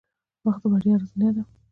[0.45, 1.43] •وخت د بریا زینه ده.